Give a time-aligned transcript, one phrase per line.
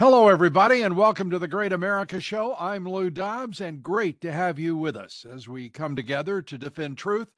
[0.00, 2.54] Hello, everybody, and welcome to the Great America Show.
[2.56, 6.56] I'm Lou Dobbs, and great to have you with us as we come together to
[6.56, 7.32] defend truth,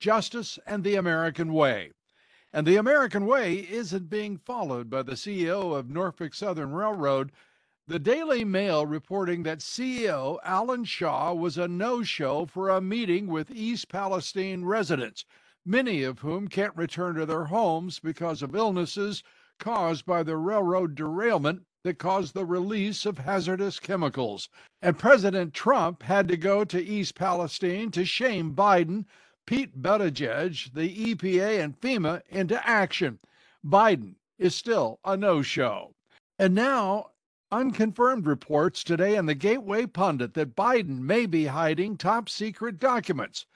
[0.00, 1.92] justice, and the American way.
[2.50, 7.30] And the American way isn't being followed by the CEO of Norfolk Southern Railroad.
[7.86, 13.26] The Daily Mail reporting that CEO Alan Shaw was a no show for a meeting
[13.26, 15.26] with East Palestine residents,
[15.62, 19.22] many of whom can't return to their homes because of illnesses
[19.58, 24.48] caused by the railroad derailment that caused the release of hazardous chemicals.
[24.82, 29.04] And President Trump had to go to East Palestine to shame Biden,
[29.46, 33.18] Pete Buttigieg, the EPA, and FEMA into action.
[33.64, 35.94] Biden is still a no show.
[36.38, 37.12] And now,
[37.50, 43.46] unconfirmed reports today in the Gateway Pundit that Biden may be hiding top secret documents.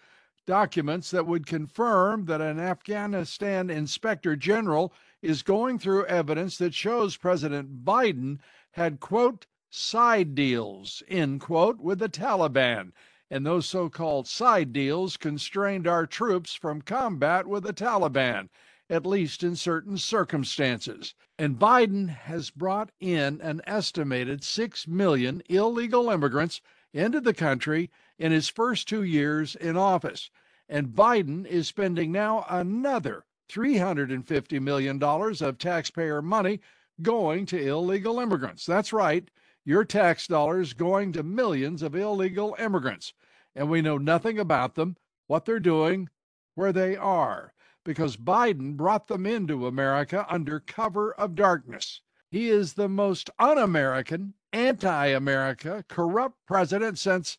[0.47, 7.17] Documents that would confirm that an Afghanistan inspector general is going through evidence that shows
[7.17, 8.41] President Biden
[8.73, 12.93] had, quote, side deals, end quote, with the Taliban.
[13.31, 18.51] And those so called side deals constrained our troops from combat with the Taliban,
[18.91, 21.15] at least in certain circumstances.
[21.39, 26.61] And Biden has brought in an estimated 6 million illegal immigrants
[26.93, 30.31] into the country in his first two years in office.
[30.69, 36.61] And Biden is spending now another $350 million of taxpayer money
[37.03, 38.65] going to illegal immigrants.
[38.65, 39.29] That's right,
[39.65, 43.13] your tax dollars going to millions of illegal immigrants.
[43.55, 46.09] And we know nothing about them, what they're doing,
[46.55, 47.53] where they are,
[47.85, 52.01] because Biden brought them into America under cover of darkness.
[52.31, 57.39] He is the most un American, anti America, corrupt president since,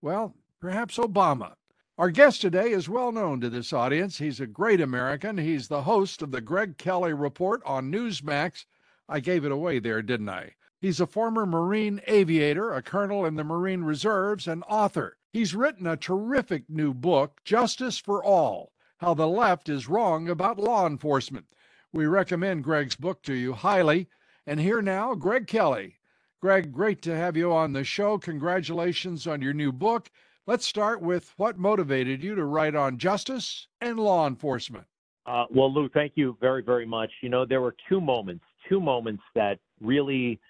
[0.00, 1.54] well, perhaps Obama.
[2.00, 4.16] Our guest today is well known to this audience.
[4.16, 5.36] He's a great American.
[5.36, 8.64] He's the host of the Greg Kelly Report on Newsmax.
[9.06, 10.54] I gave it away there, didn't I?
[10.80, 15.18] He's a former Marine aviator, a colonel in the Marine Reserves, and author.
[15.30, 20.58] He's written a terrific new book, Justice for All How the Left is Wrong About
[20.58, 21.48] Law Enforcement.
[21.92, 24.08] We recommend Greg's book to you highly.
[24.46, 26.00] And here now, Greg Kelly.
[26.40, 28.16] Greg, great to have you on the show.
[28.16, 30.10] Congratulations on your new book.
[30.46, 34.86] Let's start with what motivated you to write on justice and law enforcement.
[35.26, 37.10] Uh, well, Lou, thank you very, very much.
[37.20, 40.40] You know, there were two moments, two moments that really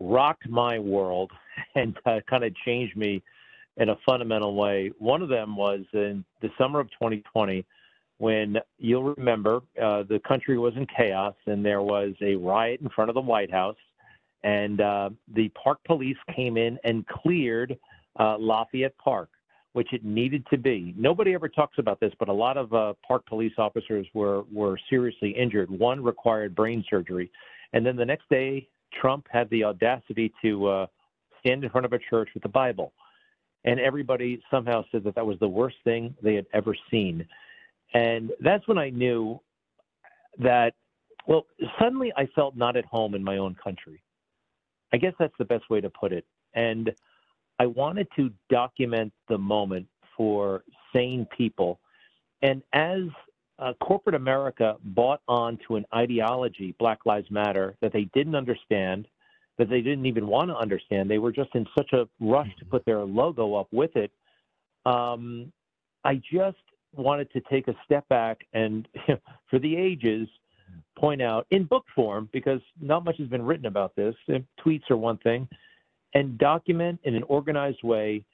[0.00, 1.30] rocked my world
[1.74, 3.22] and uh, kind of changed me
[3.76, 4.92] in a fundamental way.
[4.98, 7.64] One of them was in the summer of 2020
[8.18, 12.88] when you'll remember uh, the country was in chaos and there was a riot in
[12.88, 13.76] front of the White House,
[14.42, 17.76] and uh, the park police came in and cleared
[18.18, 19.30] uh, Lafayette Park,
[19.74, 20.94] which it needed to be.
[20.96, 24.78] Nobody ever talks about this, but a lot of uh, park police officers were were
[24.88, 25.68] seriously injured.
[25.68, 27.30] One required brain surgery,
[27.72, 28.68] and then the next day,
[29.00, 30.86] Trump had the audacity to uh,
[31.40, 32.92] stand in front of a church with the Bible,
[33.64, 37.26] and everybody somehow said that that was the worst thing they had ever seen,
[37.94, 39.40] and that's when I knew
[40.38, 40.74] that.
[41.26, 41.46] Well,
[41.80, 44.02] suddenly I felt not at home in my own country.
[44.92, 46.24] I guess that's the best way to put it,
[46.54, 46.94] and
[47.58, 51.80] I wanted to document the moment for sane people.
[52.42, 53.02] And as
[53.58, 59.06] uh, corporate America bought onto an ideology, Black Lives Matter, that they didn't understand,
[59.58, 62.64] that they didn't even want to understand, they were just in such a rush to
[62.64, 64.10] put their logo up with it.
[64.84, 65.52] Um,
[66.04, 66.58] I just
[66.94, 68.88] wanted to take a step back and,
[69.48, 70.28] for the ages,
[70.96, 74.14] point out in book form, because not much has been written about this.
[74.60, 75.48] Tweets are one thing
[76.14, 78.24] and document in an organized way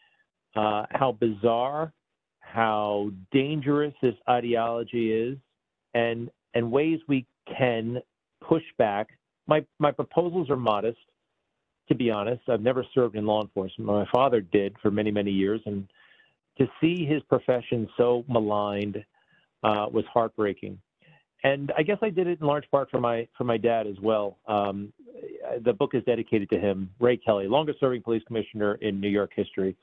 [0.56, 1.92] uh, how bizarre,
[2.40, 5.38] how dangerous this ideology is,
[5.94, 7.26] and and ways we
[7.58, 7.98] can
[8.46, 9.08] push back.
[9.46, 10.98] My my proposals are modest,
[11.88, 12.42] to be honest.
[12.48, 13.86] I've never served in law enforcement.
[13.90, 15.88] My father did for many many years, and
[16.58, 19.04] to see his profession so maligned
[19.62, 20.78] uh, was heartbreaking
[21.42, 23.98] and I guess I did it in large part for my for my dad as
[24.00, 24.38] well.
[24.46, 24.92] Um,
[25.64, 29.32] the book is dedicated to him, Ray Kelly, longest serving police commissioner in New York
[29.34, 29.76] history.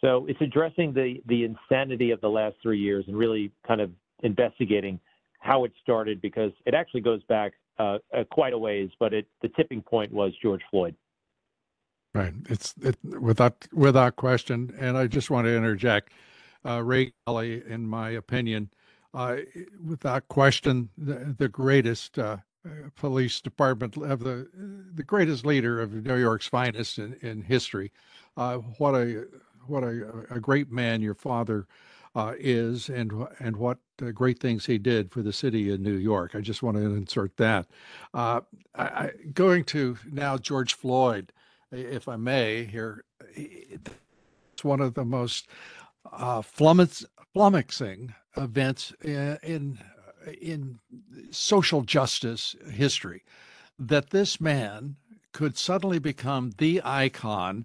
[0.00, 3.90] So it's addressing the the insanity of the last three years and really kind of
[4.22, 4.98] investigating
[5.38, 9.26] how it started because it actually goes back uh, uh, quite a ways, but it,
[9.40, 10.94] the tipping point was George Floyd.
[12.14, 12.34] Right.
[12.48, 14.74] It's it, without without question.
[14.78, 16.12] And I just want to interject,
[16.64, 18.70] uh, Ray Kelly, in my opinion,
[19.14, 19.36] uh,
[19.84, 22.38] without question, the, the greatest uh,
[22.96, 24.46] police department of the
[24.94, 27.90] the greatest leader of New York's finest in, in history.
[28.36, 29.24] Uh, what a
[29.66, 31.66] what a, a great man your father
[32.14, 35.96] uh, is, and and what uh, great things he did for the city of New
[35.96, 36.34] York.
[36.34, 37.66] I just want to insert that.
[38.12, 38.42] I,
[38.74, 41.32] I, going to now George Floyd
[41.72, 43.04] if I may, here.
[43.34, 45.48] It's one of the most
[46.12, 46.42] uh,
[47.34, 49.78] flummoxing events in, in
[50.40, 50.78] in
[51.30, 53.22] social justice history
[53.78, 54.96] that this man
[55.32, 57.64] could suddenly become the icon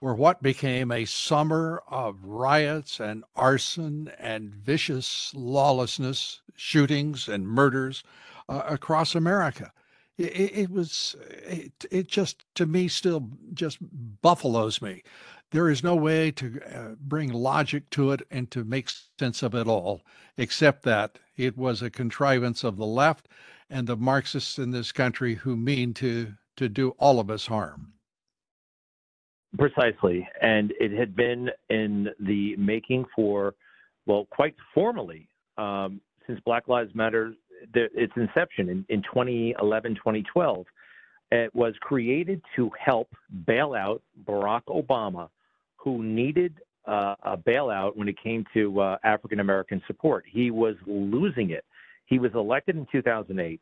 [0.00, 8.02] for what became a summer of riots and arson and vicious lawlessness, shootings and murders
[8.48, 9.72] uh, across America.
[10.16, 11.16] It, it was
[11.46, 13.78] it, it just to me still just
[14.22, 15.02] buffaloes me
[15.50, 19.54] there is no way to uh, bring logic to it and to make sense of
[19.54, 20.02] it all
[20.36, 23.28] except that it was a contrivance of the left
[23.68, 27.92] and the marxists in this country who mean to to do all of us harm
[29.58, 33.54] precisely and it had been in the making for
[34.06, 37.34] well quite formally um, since black lives matter
[37.74, 40.66] the, its inception in, in 2011, 2012.
[41.32, 43.08] It was created to help
[43.46, 45.28] bail out Barack Obama,
[45.82, 46.54] who needed
[46.86, 50.24] uh, a bailout when it came to uh, African American support.
[50.30, 51.64] He was losing it.
[52.06, 53.60] He was elected in 2008,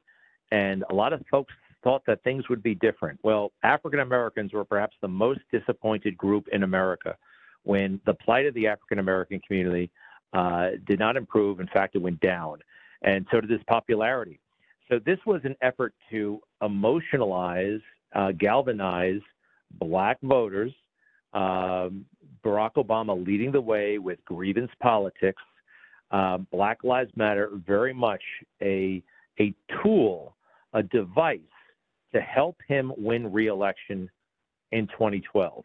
[0.50, 1.52] and a lot of folks
[1.84, 3.18] thought that things would be different.
[3.22, 7.16] Well, African Americans were perhaps the most disappointed group in America
[7.64, 9.90] when the plight of the African American community
[10.32, 11.60] uh, did not improve.
[11.60, 12.58] In fact, it went down
[13.02, 14.40] and so did his popularity.
[14.88, 17.80] So this was an effort to emotionalize,
[18.14, 19.20] uh, galvanize
[19.78, 20.72] black voters.
[21.38, 22.04] Um,
[22.44, 25.42] Barack Obama leading the way with grievance politics.
[26.10, 28.22] Uh, black Lives Matter very much
[28.60, 29.02] a
[29.38, 30.34] a tool,
[30.72, 31.38] a device
[32.12, 34.10] to help him win re-election
[34.72, 35.62] in 2012.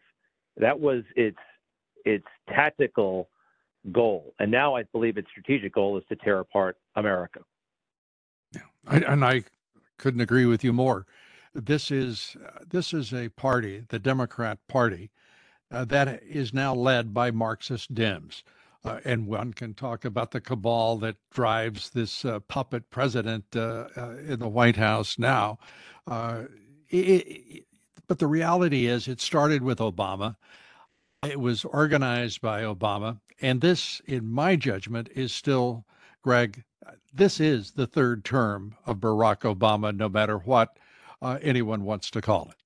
[0.58, 1.38] That was its
[2.04, 3.28] its tactical
[3.90, 4.34] goal.
[4.38, 7.40] And now I believe its strategic goal is to tear apart America.
[8.54, 9.42] Yeah, I, and I
[9.98, 11.06] couldn't agree with you more.
[11.52, 12.36] This is
[12.68, 15.10] this is a party, the Democrat Party,
[15.74, 18.42] uh, that is now led by Marxist Dems.
[18.84, 23.88] Uh, and one can talk about the cabal that drives this uh, puppet president uh,
[23.96, 25.58] uh, in the White House now.
[26.08, 26.46] It,
[26.90, 27.64] it,
[28.06, 30.36] but the reality is, it started with Obama.
[31.26, 33.20] It was organized by Obama.
[33.40, 35.86] And this, in my judgment, is still,
[36.22, 36.62] Greg,
[37.14, 40.78] this is the third term of Barack Obama, no matter what
[41.22, 42.56] uh, anyone wants to call it.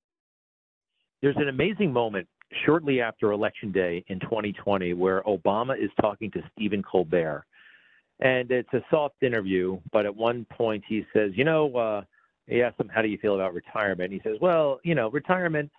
[1.22, 2.28] There's an amazing moment
[2.65, 7.45] shortly after Election Day in 2020 where Obama is talking to Stephen Colbert.
[8.21, 12.03] And it's a soft interview, but at one point he says, You know, uh,
[12.47, 14.12] he asks him, How do you feel about retirement?
[14.12, 15.71] And he says, Well, you know, retirement,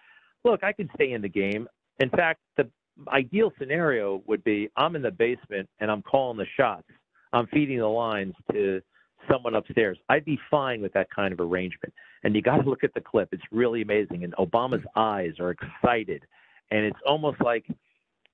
[0.45, 1.67] look, I could stay in the game.
[1.99, 2.69] In fact, the
[3.09, 6.87] ideal scenario would be I'm in the basement and I'm calling the shots.
[7.33, 8.81] I'm feeding the lines to
[9.29, 9.97] someone upstairs.
[10.09, 11.93] I'd be fine with that kind of arrangement.
[12.23, 13.29] And you got to look at the clip.
[13.31, 14.23] It's really amazing.
[14.23, 16.25] And Obama's eyes are excited.
[16.71, 17.65] And it's almost like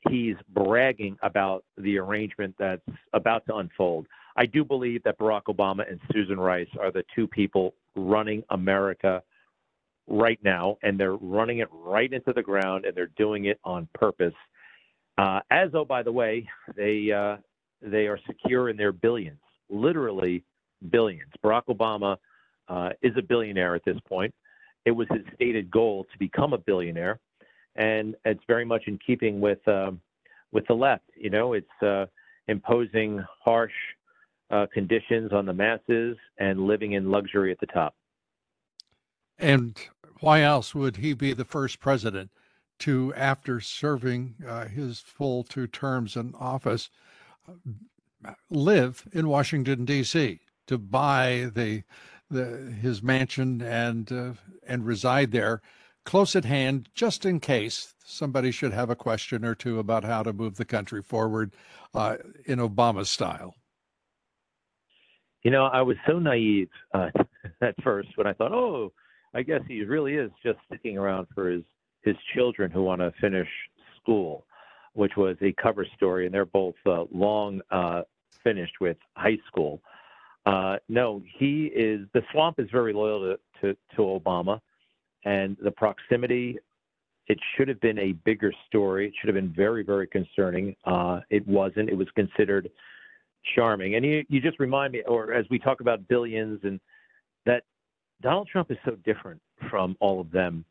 [0.09, 2.81] he's bragging about the arrangement that's
[3.13, 4.07] about to unfold.
[4.35, 9.23] I do believe that Barack Obama and Susan Rice are the two people running America
[10.07, 13.87] right now, and they're running it right into the ground, and they're doing it on
[13.93, 14.33] purpose.
[15.17, 17.37] Uh, as oh, by the way, they uh,
[17.81, 19.39] they are secure in their billions,
[19.69, 20.43] literally
[20.91, 21.31] billions.
[21.43, 22.17] Barack Obama
[22.67, 24.33] uh, is a billionaire at this point.
[24.85, 27.19] It was his stated goal to become a billionaire,
[27.75, 30.01] and it's very much in keeping with um,
[30.51, 31.09] with the left.
[31.15, 32.05] You know, it's uh,
[32.47, 33.73] imposing harsh
[34.51, 37.95] uh, conditions on the masses and living in luxury at the top.
[39.37, 39.77] And
[40.19, 42.31] why else would he be the first president
[42.79, 46.89] to, after serving uh, his full two terms in office,
[48.49, 50.39] live in Washington D.C.
[50.67, 51.83] to buy the,
[52.29, 54.31] the his mansion and uh,
[54.65, 55.61] and reside there,
[56.05, 60.23] close at hand, just in case somebody should have a question or two about how
[60.23, 61.51] to move the country forward
[61.93, 63.55] uh, in Obama style.
[65.43, 67.09] You know, I was so naive uh,
[67.61, 68.93] at first when I thought, oh,
[69.33, 71.63] I guess he really is just sticking around for his
[72.03, 73.47] his children who want to finish
[73.99, 74.45] school,
[74.93, 78.03] which was a cover story, and they're both uh, long uh,
[78.43, 79.81] finished with high school.
[80.45, 84.59] Uh, no, he is the swamp is very loyal to, to, to Obama,
[85.25, 86.57] and the proximity
[87.27, 89.07] it should have been a bigger story.
[89.07, 90.75] It should have been very, very concerning.
[90.85, 91.89] Uh, it wasn't.
[91.89, 92.69] It was considered
[93.55, 93.95] charming.
[93.95, 96.79] And you, you just remind me, or as we talk about billions, and
[97.45, 97.63] that
[98.21, 100.65] Donald Trump is so different from all of them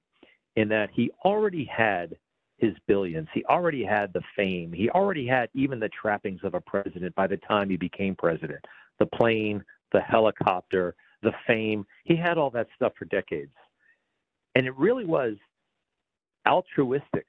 [0.57, 2.17] in that he already had
[2.59, 3.29] his billions.
[3.35, 4.73] He already had the fame.
[4.73, 8.65] He already had even the trappings of a president by the time he became president
[9.01, 11.85] the plane, the helicopter, the fame.
[12.05, 13.51] He had all that stuff for decades.
[14.55, 15.35] And it really was
[16.47, 17.29] altruistic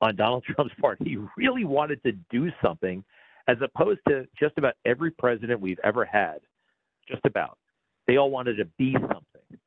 [0.00, 0.98] on Donald Trump's part.
[1.02, 3.04] He really wanted to do something
[3.48, 6.38] as opposed to just about every president we've ever had,
[7.08, 7.58] just about.
[8.06, 9.58] They all wanted to be something.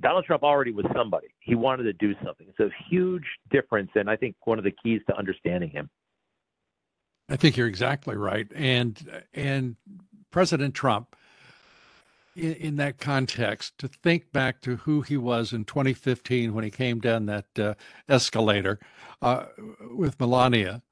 [0.00, 1.28] Donald Trump already was somebody.
[1.40, 2.48] He wanted to do something.
[2.48, 5.88] It's a huge difference, and I think one of the keys to understanding him.
[7.28, 9.76] I think you're exactly right, and and
[10.32, 11.14] President Trump,
[12.34, 16.70] in, in that context, to think back to who he was in 2015 when he
[16.70, 17.74] came down that uh,
[18.08, 18.78] escalator
[19.20, 19.46] uh,
[19.94, 20.82] with Melania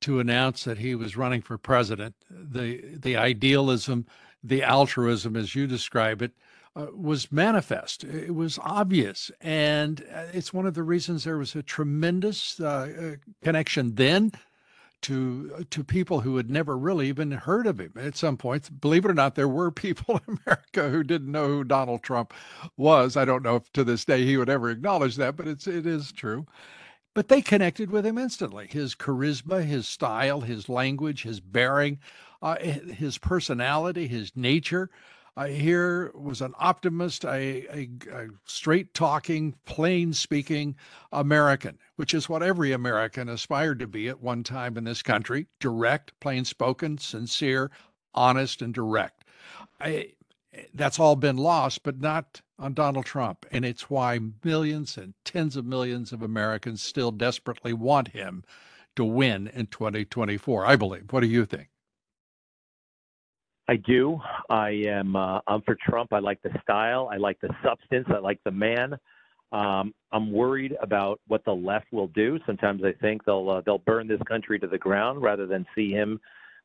[0.00, 4.06] to announce that he was running for president, the the idealism,
[4.42, 6.32] the altruism, as you describe it,
[6.74, 8.04] uh, was manifest.
[8.04, 9.30] It was obvious.
[9.40, 14.32] And uh, it's one of the reasons there was a tremendous uh, uh, connection then
[15.02, 18.80] to to people who had never really even heard of him at some point.
[18.80, 22.32] Believe it or not, there were people in America who didn't know who Donald Trump
[22.76, 23.16] was.
[23.16, 25.86] I don't know if to this day he would ever acknowledge that, but it's it
[25.86, 26.46] is true.
[27.14, 28.68] But they connected with him instantly.
[28.68, 31.98] His charisma, his style, his language, his bearing,
[32.40, 34.90] uh, his personality, his nature.
[35.34, 40.76] Uh, here was an optimist, a, a, a straight talking, plain speaking
[41.10, 45.46] American, which is what every American aspired to be at one time in this country
[45.58, 47.70] direct, plain spoken, sincere,
[48.14, 49.24] honest, and direct.
[49.80, 50.12] I,
[50.74, 53.46] that's all been lost, but not on Donald Trump.
[53.50, 58.44] And it's why millions and tens of millions of Americans still desperately want him
[58.96, 61.10] to win in 2024, I believe.
[61.10, 61.71] What do you think?
[63.68, 64.18] I do.
[64.50, 65.14] I am.
[65.16, 66.12] Uh, I'm for Trump.
[66.12, 67.08] I like the style.
[67.12, 68.06] I like the substance.
[68.08, 68.96] I like the man.
[69.52, 72.38] Um, I'm worried about what the left will do.
[72.46, 75.90] Sometimes I think they'll uh, they'll burn this country to the ground rather than see
[75.90, 76.18] him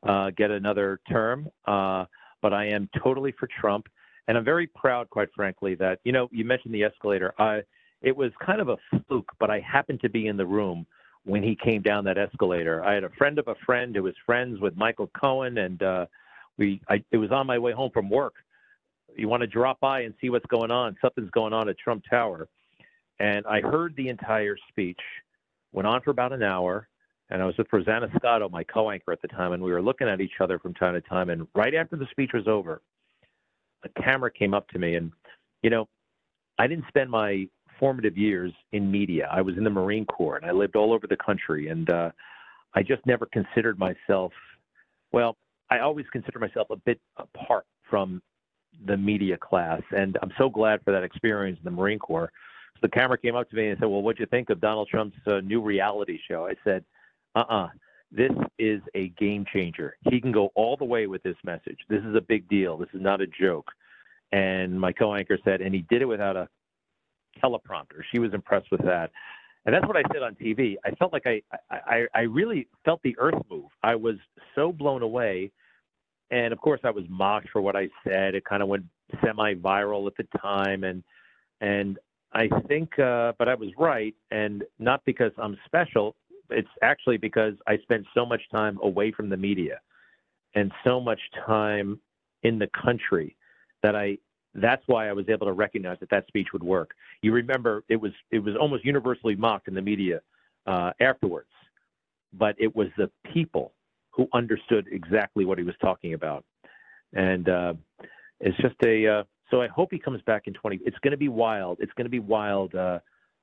[0.06, 1.48] uh, get another term.
[1.66, 2.06] Uh,
[2.40, 3.88] but I am totally for Trump,
[4.26, 7.34] and I'm very proud, quite frankly, that you know you mentioned the escalator.
[7.38, 7.62] I,
[8.00, 8.76] it was kind of a
[9.06, 10.86] fluke, but I happened to be in the room
[11.24, 12.82] when he came down that escalator.
[12.84, 16.06] I had a friend of a friend who was friends with Michael Cohen, and uh,
[16.58, 18.34] we I, it was on my way home from work.
[19.16, 20.96] You want to drop by and see what's going on?
[21.00, 22.48] Something's going on at Trump Tower,
[23.18, 25.00] and I heard the entire speech.
[25.72, 26.88] Went on for about an hour,
[27.30, 30.08] and I was with Rosanna Scotto, my co-anchor at the time, and we were looking
[30.08, 31.30] at each other from time to time.
[31.30, 32.80] And right after the speech was over,
[33.84, 35.12] a camera came up to me, and
[35.62, 35.88] you know,
[36.58, 37.48] I didn't spend my
[37.78, 39.28] formative years in media.
[39.30, 42.10] I was in the Marine Corps, and I lived all over the country, and uh,
[42.74, 44.32] I just never considered myself.
[45.12, 45.36] Well,
[45.70, 48.22] I always consider myself a bit apart from
[48.86, 52.30] the media class, and I'm so glad for that experience in the Marine Corps.
[52.74, 54.88] So the camera came up to me and said, "Well, what'd you think of Donald
[54.88, 56.84] Trump's uh, new reality show?" I said,
[57.34, 57.68] "Uh-uh,
[58.12, 59.96] this is a game changer.
[60.08, 61.78] He can go all the way with this message.
[61.88, 62.76] This is a big deal.
[62.76, 63.70] This is not a joke."
[64.32, 66.48] And my co-anchor said, and he did it without a
[67.42, 68.02] teleprompter.
[68.12, 69.10] She was impressed with that.
[69.64, 70.76] And that's what I said on TV.
[70.84, 73.66] I felt like I, I, I really felt the earth move.
[73.82, 74.16] I was
[74.54, 75.50] so blown away.
[76.30, 78.34] And of course, I was mocked for what I said.
[78.34, 78.84] It kind of went
[79.24, 81.02] semi-viral at the time, and
[81.60, 81.98] and
[82.32, 86.14] I think, uh, but I was right, and not because I'm special.
[86.50, 89.80] It's actually because I spent so much time away from the media,
[90.54, 92.00] and so much time
[92.42, 93.36] in the country
[93.82, 94.18] that I
[94.54, 96.92] that's why I was able to recognize that that speech would work.
[97.22, 100.20] You remember it was it was almost universally mocked in the media
[100.66, 101.48] uh, afterwards,
[102.32, 103.72] but it was the people
[104.18, 106.44] who understood exactly what he was talking about,
[107.14, 107.72] and uh,
[108.40, 109.06] it's just a.
[109.06, 110.80] Uh, so I hope he comes back in 20.
[110.84, 111.78] It's going to be wild.
[111.80, 112.74] It's going to be wild.
[112.74, 112.98] Uh,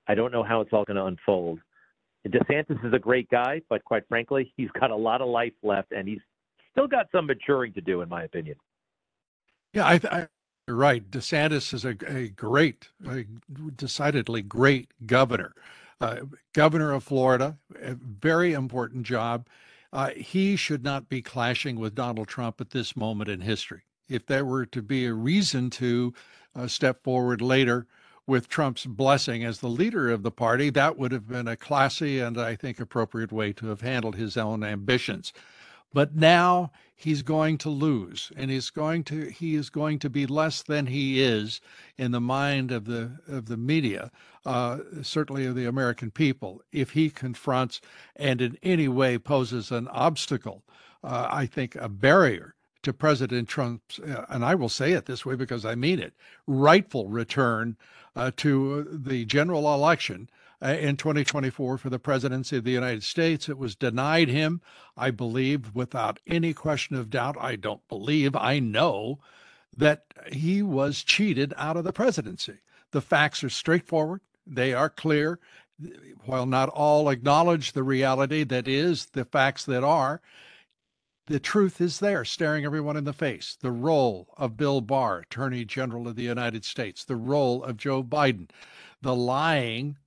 [0.08, 1.60] I don't know how it's all going to unfold.
[2.28, 5.92] DeSantis is a great guy, but quite frankly, he's got a lot of life left,
[5.92, 6.20] and he's
[6.72, 8.56] still got some maturing to do, in my opinion.
[9.74, 10.28] Yeah, I, I
[10.68, 11.10] right.
[11.10, 13.24] DeSantis is a, a great, a
[13.76, 15.54] decidedly great governor.
[16.02, 16.18] Uh,
[16.54, 19.48] governor of Florida, a very important job.
[19.96, 23.84] Uh, he should not be clashing with Donald Trump at this moment in history.
[24.10, 26.14] If there were to be a reason to
[26.54, 27.88] uh, step forward later
[28.28, 32.20] with Trump's blessing as the leader of the party, that would have been a classy
[32.20, 35.32] and I think appropriate way to have handled his own ambitions.
[35.96, 40.26] But now he's going to lose and he's going to he is going to be
[40.26, 41.62] less than he is
[41.98, 44.12] in the mind of the of the media
[44.46, 47.80] uh, certainly of the american people if he confronts
[48.18, 50.64] and in any way poses an obstacle
[51.04, 55.26] uh, i think a barrier to president trump's uh, and i will say it this
[55.26, 56.14] way because i mean it
[56.48, 57.76] rightful return
[58.16, 60.30] uh, to the general election
[60.66, 63.48] Uh, in 2024 for the presidency of the United States.
[63.48, 64.62] It was denied him,
[64.98, 67.36] I believe, without any question of doubt.
[67.40, 69.20] I don't believe, I know
[69.78, 72.62] that he was cheated out of the presidency.
[72.90, 75.40] The facts are straightforward, they are clear.
[76.24, 80.20] While not all acknowledge the reality that is the facts that are,
[81.28, 83.56] the truth is there, staring everyone in the face.
[83.62, 88.02] The role of Bill Barr, Attorney General of the United States, the role of Joe
[88.02, 88.50] Biden,
[89.04, 89.98] the lying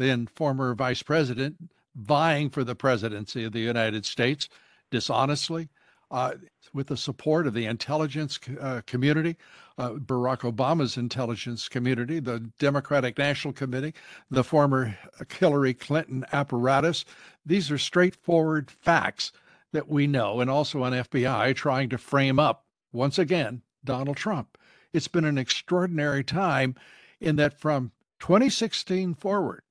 [0.00, 4.48] then former vice president, vying for the presidency of the United States
[4.90, 5.68] dishonestly.
[6.10, 6.32] Uh,
[6.72, 9.36] with the support of the intelligence uh, community,
[9.78, 13.94] uh, Barack Obama's intelligence community, the Democratic National Committee,
[14.30, 14.98] the former
[15.38, 17.04] Hillary Clinton apparatus.
[17.46, 19.32] These are straightforward facts
[19.72, 24.58] that we know, and also an FBI trying to frame up, once again, Donald Trump.
[24.92, 26.74] It's been an extraordinary time
[27.20, 29.62] in that from 2016 forward,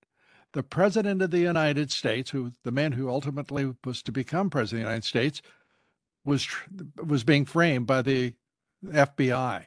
[0.54, 4.82] the president of the United States, who the man who ultimately was to become president
[4.82, 5.42] of the United States,
[6.26, 6.48] was
[7.04, 8.34] was being framed by the
[8.86, 9.66] FBI,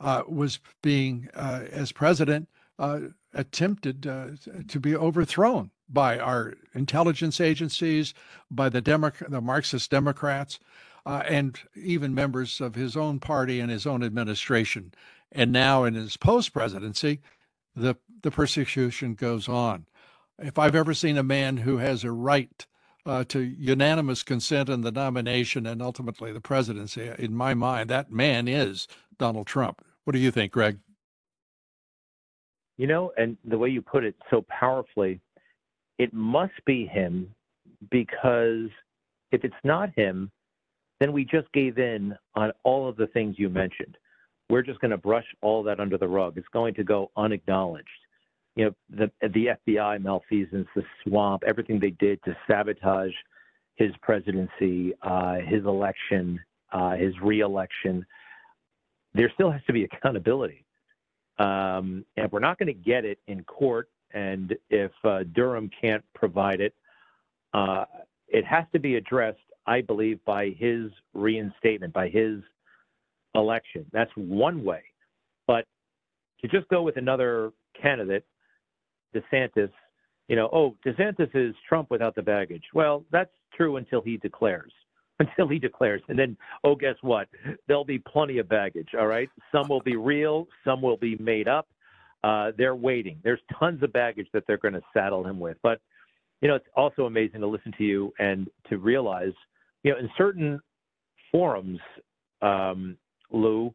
[0.00, 2.48] uh, was being uh, as president
[2.78, 3.00] uh,
[3.32, 4.28] attempted uh,
[4.68, 8.14] to be overthrown by our intelligence agencies,
[8.50, 10.58] by the Demo- the Marxist Democrats,
[11.06, 14.92] uh, and even members of his own party and his own administration.
[15.30, 17.20] And now, in his post presidency,
[17.76, 19.86] the the persecution goes on
[20.38, 22.66] if I've ever seen a man who has a right
[23.06, 28.10] uh, to unanimous consent in the nomination and ultimately the presidency, in my mind, that
[28.10, 28.88] man is
[29.18, 29.84] Donald Trump.
[30.04, 30.78] What do you think, Greg?
[32.76, 35.20] You know, and the way you put it so powerfully,
[35.98, 37.32] it must be him
[37.90, 38.68] because
[39.30, 40.30] if it's not him,
[40.98, 43.96] then we just gave in on all of the things you mentioned.
[44.50, 46.36] We're just going to brush all that under the rug.
[46.36, 47.88] It's going to go unacknowledged
[48.56, 53.12] you know, the the FBI malfeasance, the swamp, everything they did to sabotage
[53.74, 56.38] his presidency, uh, his election,
[56.72, 58.06] uh, his reelection.
[59.14, 60.64] There still has to be accountability,
[61.38, 63.88] um, and we're not going to get it in court.
[64.12, 66.74] And if uh, Durham can't provide it,
[67.52, 67.84] uh,
[68.28, 72.40] it has to be addressed, I believe, by his reinstatement, by his
[73.34, 73.84] election.
[73.92, 74.82] That's one way.
[75.48, 75.66] But
[76.40, 78.24] to just go with another candidate
[79.14, 79.70] DeSantis,
[80.28, 82.64] you know, oh, DeSantis is Trump without the baggage.
[82.72, 84.72] Well, that's true until he declares.
[85.20, 86.02] Until he declares.
[86.08, 87.28] And then, oh, guess what?
[87.68, 89.28] There'll be plenty of baggage, all right?
[89.52, 91.68] Some will be real, some will be made up.
[92.24, 93.20] Uh, they're waiting.
[93.22, 95.56] There's tons of baggage that they're going to saddle him with.
[95.62, 95.80] But,
[96.40, 99.34] you know, it's also amazing to listen to you and to realize,
[99.84, 100.58] you know, in certain
[101.30, 101.78] forums,
[102.42, 102.96] um,
[103.30, 103.72] Lou,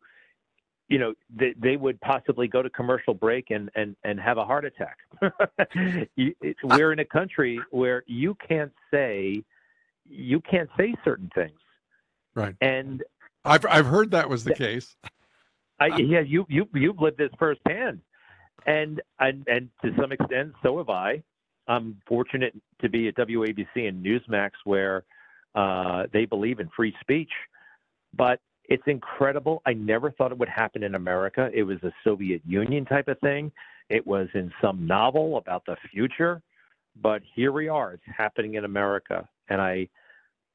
[0.90, 4.44] you know, they, they would possibly go to commercial break and, and, and have a
[4.44, 4.98] heart attack.
[6.16, 9.44] you, we're in a country where you can't say
[10.10, 11.60] you can't say certain things.
[12.34, 12.56] Right.
[12.62, 13.04] And
[13.46, 14.96] I've I've heard that was the case.
[15.80, 18.02] I, yeah, you you you've lived this firsthand,
[18.66, 21.24] and and and to some extent, so have I.
[21.68, 25.04] I'm fortunate to be at WABC and Newsmax, where
[25.56, 27.30] uh, they believe in free speech,
[28.16, 29.62] but it's incredible.
[29.66, 31.50] I never thought it would happen in America.
[31.54, 33.52] It was a Soviet Union type of thing.
[33.90, 36.42] It was in some novel about the future,
[37.02, 37.94] but here we are.
[37.94, 39.88] It's happening in America, and I,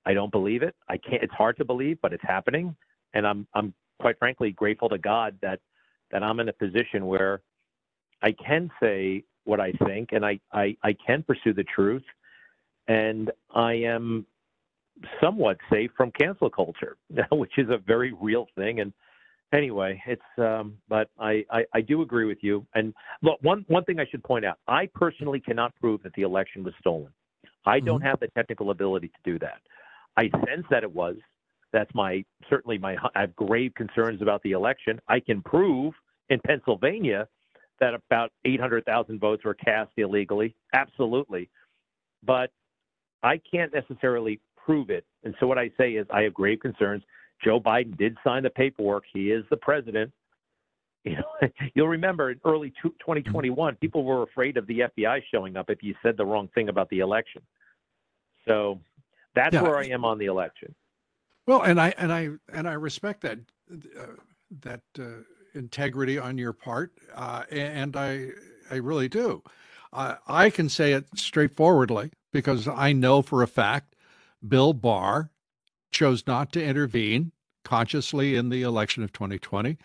[0.07, 0.77] I don't believe it.
[0.89, 1.25] I can't.
[1.25, 2.77] It's hard to believe, but it's happening,
[3.15, 5.59] and I'm, I'm quite frankly grateful to God that,
[6.13, 7.43] that I'm in a position where
[8.23, 12.05] I can say what I think, and I, I, I can pursue the truth,
[12.87, 14.25] and I am
[15.21, 16.97] somewhat safe from cancel culture,
[17.33, 18.81] which is a very real thing.
[18.81, 18.93] And
[19.53, 22.67] anyway, it's um, but I, I, I do agree with you.
[22.75, 26.23] And look, one one thing I should point out: I personally cannot prove that the
[26.23, 27.13] election was stolen.
[27.67, 28.09] I don't mm-hmm.
[28.09, 29.61] have the technical ability to do that.
[30.17, 31.17] I sense that it was.
[31.73, 32.97] That's my certainly my.
[33.15, 35.01] I have grave concerns about the election.
[35.09, 35.95] I can prove
[36.29, 37.29] in Pennsylvania
[37.81, 40.55] that about 800,000 votes were cast illegally.
[40.73, 41.51] Absolutely,
[42.25, 42.51] but
[43.23, 45.05] I can't necessarily prove it.
[45.25, 47.03] And so what I say is I have grave concerns.
[47.43, 49.05] Joe Biden did sign the paperwork.
[49.13, 50.13] He is the president.
[51.07, 55.69] You know, you'll remember in early 2021, people were afraid of the FBI showing up
[55.69, 57.43] if you said the wrong thing about the election.
[58.49, 58.81] So
[59.35, 59.61] that's yeah.
[59.61, 60.75] where I am on the election.
[61.47, 63.39] Well, and I and I and I respect that
[63.71, 64.07] uh,
[64.63, 65.25] that uh,
[65.55, 68.29] integrity on your part, uh, and I
[68.71, 69.43] I really do.
[69.93, 73.94] I can say it straightforwardly because I know for a fact
[74.47, 75.31] Bill Barr
[75.91, 77.33] chose not to intervene
[77.65, 79.79] consciously in the election of 2020.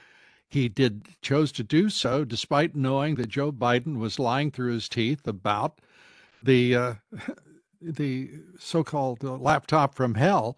[0.50, 4.90] He did chose to do so despite knowing that Joe Biden was lying through his
[4.90, 5.80] teeth about
[6.42, 6.94] the uh,
[7.82, 10.58] the so-called uh, laptop from hell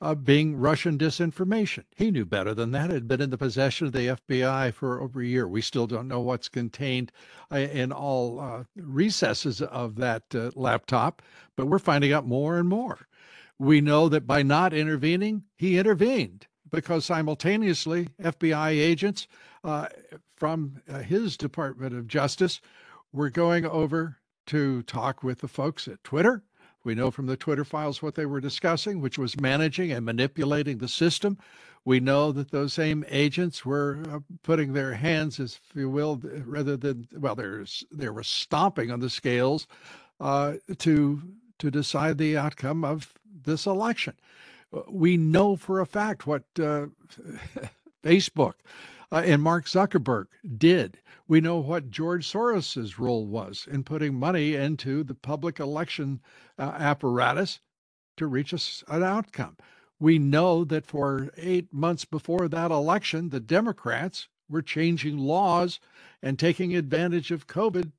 [0.00, 1.84] uh, being Russian disinformation.
[1.94, 2.90] He knew better than that.
[2.90, 5.48] It had been in the possession of the FBI for over a year.
[5.48, 7.12] We still don't know what's contained
[7.50, 11.22] uh, in all uh, recesses of that uh, laptop,
[11.56, 13.06] but we're finding out more and more.
[13.58, 19.28] We know that by not intervening, he intervened because simultaneously FBI agents
[19.64, 19.88] uh,
[20.36, 22.60] from uh, his Department of Justice
[23.12, 26.42] were going over to talk with the folks at Twitter.
[26.84, 30.78] We know from the Twitter files what they were discussing, which was managing and manipulating
[30.78, 31.38] the system.
[31.84, 36.76] We know that those same agents were uh, putting their hands, if you will, rather
[36.76, 39.66] than well, there's they were stomping on the scales
[40.20, 41.22] uh, to
[41.58, 43.14] to decide the outcome of
[43.44, 44.14] this election.
[44.72, 46.86] Uh, we know for a fact what uh,
[48.04, 48.54] Facebook
[49.12, 50.98] uh, and Mark Zuckerberg did.
[51.28, 56.20] We know what George Soros's role was in putting money into the public election
[56.58, 57.60] uh, apparatus
[58.16, 59.56] to reach us an outcome.
[59.98, 65.80] We know that for eight months before that election, the Democrats were changing laws
[66.22, 67.92] and taking advantage of COVID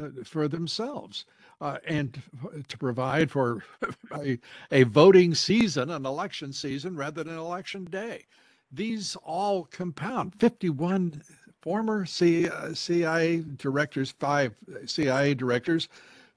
[0.00, 1.24] uh, for themselves
[1.62, 2.20] uh, and
[2.66, 3.62] to provide for
[4.18, 4.38] a,
[4.72, 8.26] a voting season, an election season, rather than election day.
[8.72, 11.22] These all compound 51
[11.62, 14.54] former CIA directors, five
[14.86, 15.88] CIA directors,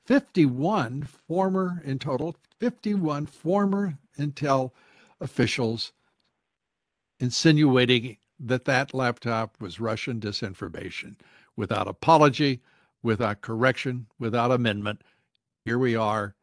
[0.06, 4.72] 51 former in total, 51 former intel
[5.20, 5.92] officials
[7.20, 11.16] insinuating that that laptop was Russian disinformation
[11.56, 12.62] without apology,
[13.02, 15.02] without correction, without amendment
[15.66, 16.36] here we are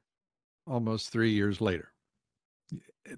[0.66, 1.92] almost three years later.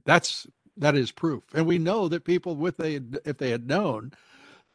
[0.04, 4.12] That's that is proof, and we know that people with they if they had known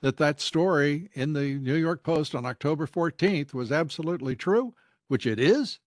[0.01, 4.73] that that story in the New York Post on October 14th was absolutely true,
[5.07, 5.79] which it is,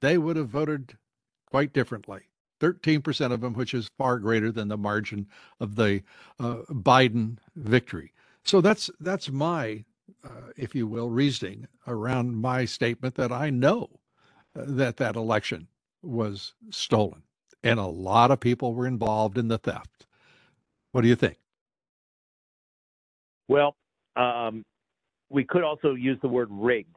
[0.00, 0.96] they would have voted
[1.46, 2.22] quite differently.
[2.60, 5.26] 13% of them, which is far greater than the margin
[5.58, 6.02] of the
[6.38, 8.12] uh, Biden victory.
[8.44, 9.84] So that's that's my,
[10.22, 13.99] uh, if you will, reasoning around my statement that I know
[14.54, 15.68] that that election
[16.02, 17.22] was stolen
[17.62, 20.06] and a lot of people were involved in the theft.
[20.92, 21.36] What do you think?
[23.48, 23.76] Well,
[24.16, 24.64] um,
[25.28, 26.96] we could also use the word rigged.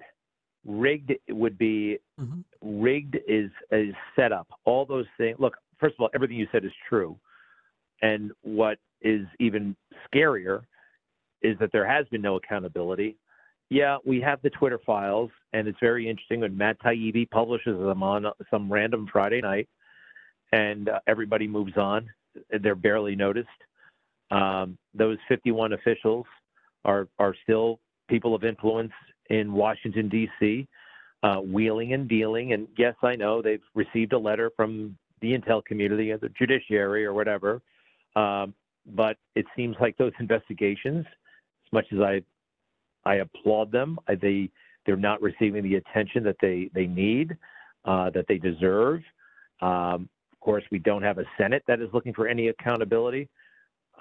[0.66, 2.42] Rigged would be mm-hmm.
[2.62, 4.48] rigged is is set up.
[4.66, 5.38] All those things.
[5.40, 7.18] Look, first of all, everything you said is true,
[8.02, 9.76] and what is even
[10.08, 10.62] scarier
[11.42, 13.18] is that there has been no accountability
[13.70, 18.04] yeah, we have the Twitter files, and it's very interesting when Matt Taibbi publishes them
[18.04, 19.68] on some random Friday night,
[20.52, 22.10] and uh, everybody moves on.
[22.62, 23.50] They're barely noticed.
[24.32, 26.26] Um, those 51 officials
[26.86, 28.92] are are still people of influence
[29.30, 30.68] in Washington D.C.,
[31.24, 32.54] uh, wheeling and dealing.
[32.54, 37.06] And yes, I know they've received a letter from the intel community or the judiciary
[37.06, 37.62] or whatever.
[38.16, 38.54] Um,
[38.86, 42.22] but it seems like those investigations, as much as I
[43.06, 44.00] I applaud them.
[44.08, 44.50] I, they
[44.86, 47.38] they're not receiving the attention that they they need,
[47.86, 49.02] uh, that they deserve.
[49.62, 53.30] Um, of course, we don't have a Senate that is looking for any accountability.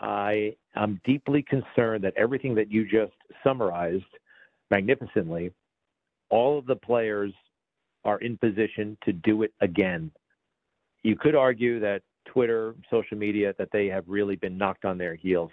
[0.01, 3.12] I am deeply concerned that everything that you just
[3.45, 4.05] summarized
[4.71, 5.53] magnificently,
[6.31, 7.33] all of the players
[8.05, 10.11] are in position to do it again.
[11.05, 15.15] You could argue that Twitter, social media, that they have really been knocked on their
[15.15, 15.51] heels.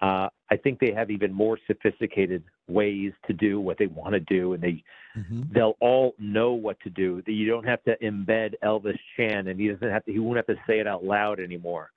[0.00, 4.20] Uh, I think they have even more sophisticated ways to do what they want to
[4.20, 4.82] do, and they
[5.16, 5.42] mm-hmm.
[5.52, 7.22] they'll all know what to do.
[7.26, 10.12] You don't have to embed Elvis Chan, and he doesn't have to.
[10.12, 11.90] He won't have to say it out loud anymore.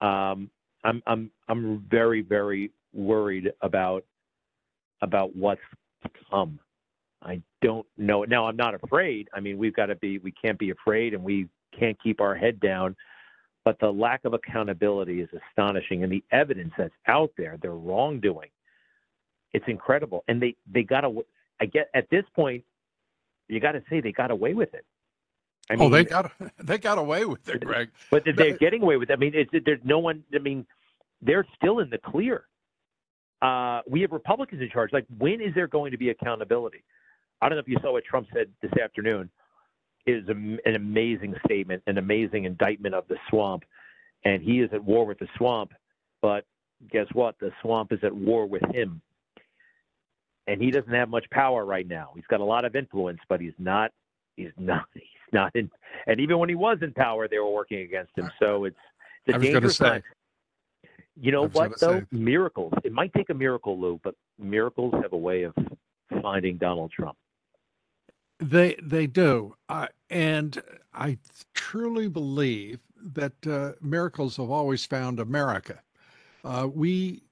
[0.00, 0.50] Um,
[0.84, 4.04] I'm I'm I'm very very worried about
[5.02, 5.60] about what's
[6.04, 6.58] to come.
[7.22, 8.24] I don't know.
[8.24, 9.28] Now I'm not afraid.
[9.34, 10.18] I mean, we've got to be.
[10.18, 11.46] We can't be afraid, and we
[11.78, 12.96] can't keep our head down
[13.64, 18.50] but the lack of accountability is astonishing, and the evidence that's out there, their wrongdoing,
[19.52, 20.24] it's incredible.
[20.28, 21.24] And they they got away.
[21.60, 22.64] I get at this point,
[23.48, 24.84] you got to say they got away with it.
[25.70, 27.90] I mean, oh, they got they got away with it, Greg.
[28.10, 29.14] But they're getting away with it.
[29.14, 30.22] I mean, it's, there's no one.
[30.34, 30.66] I mean,
[31.20, 32.44] they're still in the clear.
[33.40, 34.92] Uh, we have Republicans in charge.
[34.92, 36.82] Like, when is there going to be accountability?
[37.40, 39.30] I don't know if you saw what Trump said this afternoon
[40.06, 43.64] is a, an amazing statement, an amazing indictment of the swamp.
[44.24, 45.72] and he is at war with the swamp.
[46.22, 46.44] But
[46.90, 47.36] guess what?
[47.40, 49.00] The swamp is at war with him,
[50.46, 52.10] and he doesn't have much power right now.
[52.14, 53.92] He's got a lot of influence, but he's not.
[54.36, 54.86] He's not.
[54.94, 55.70] He's not in.
[56.06, 58.30] And even when he was in power, they were working against him.
[58.40, 58.76] So it's
[59.26, 60.02] the I was dangerous time.
[61.20, 62.00] You know what though?
[62.00, 62.72] say- Miracles.
[62.82, 65.54] It might take a miracle, Lou, but miracles have a way of
[66.22, 67.18] finding Donald Trump.
[68.40, 70.62] They they do, uh, and
[70.94, 71.18] I
[71.54, 72.78] truly believe
[73.14, 75.80] that uh, miracles have always found America.
[76.44, 77.22] Uh, we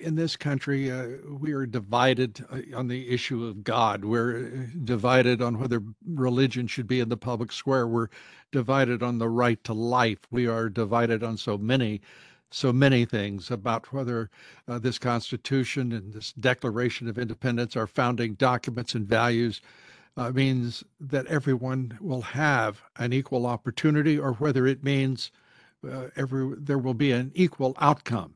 [0.00, 1.08] in this country uh,
[1.40, 4.04] we are divided uh, on the issue of God.
[4.04, 7.86] We're divided on whether religion should be in the public square.
[7.86, 8.08] We're
[8.50, 10.18] divided on the right to life.
[10.30, 12.00] We are divided on so many
[12.50, 14.30] so many things about whether
[14.66, 19.60] uh, this Constitution and this Declaration of Independence, our founding documents and values,
[20.18, 25.30] uh, means that everyone will have an equal opportunity, or whether it means
[25.88, 28.34] uh, every there will be an equal outcome.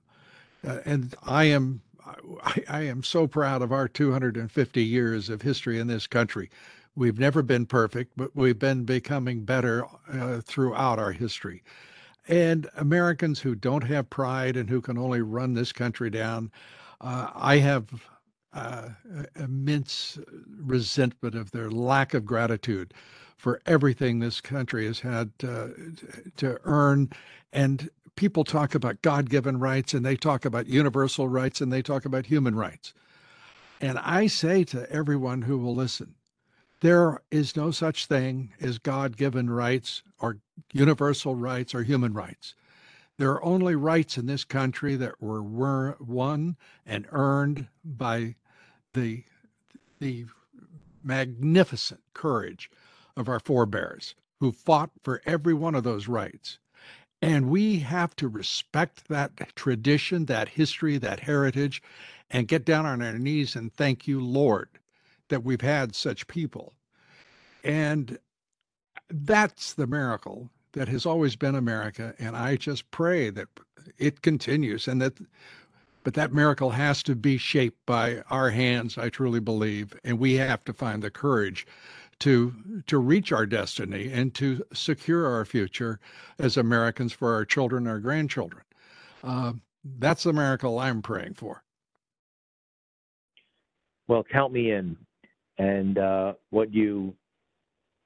[0.67, 1.83] Uh, and I am
[2.45, 6.51] I, I am so proud of our 250 years of history in this country.
[6.95, 11.65] We've never been perfect, but we've been becoming better uh, throughout our history.
[12.29, 16.53] And Americans who don't have pride and who can only run this country down,
[17.01, 17.87] uh, I have
[18.53, 18.91] uh,
[19.37, 20.19] immense
[20.57, 22.93] resentment of their lack of gratitude
[23.37, 25.69] for everything this country has had uh,
[26.37, 27.11] to earn.
[27.53, 31.83] And people talk about God given rights and they talk about universal rights and they
[31.83, 32.95] talk about human rights.
[33.81, 36.15] And I say to everyone who will listen,
[36.83, 40.39] there is no such thing as God given rights or
[40.73, 42.55] universal rights or human rights.
[43.19, 48.37] There are only rights in this country that were, were won and earned by
[48.95, 49.25] the
[50.01, 50.27] the
[51.05, 52.71] magnificent courage
[53.17, 56.59] of our forebears who fought for every one of those rights.
[57.21, 61.81] And we have to respect that tradition, that history, that heritage,
[62.31, 64.69] and get down on our knees and thank you, Lord,
[65.29, 66.73] that we've had such people.
[67.63, 68.19] And
[69.09, 72.15] that's the miracle that has always been America.
[72.19, 73.49] And I just pray that
[73.99, 75.15] it continues and that
[76.03, 80.35] but that miracle has to be shaped by our hands i truly believe and we
[80.35, 81.67] have to find the courage
[82.19, 82.55] to
[82.87, 85.99] to reach our destiny and to secure our future
[86.39, 88.63] as americans for our children our grandchildren
[89.25, 89.53] uh,
[89.99, 91.63] that's the miracle i'm praying for
[94.09, 94.97] Well, count me in.
[95.59, 97.15] And uh, what you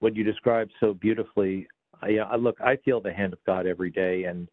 [0.00, 1.66] what you described so beautifully,
[2.02, 4.48] I, I look, I feel the hand of God every day, and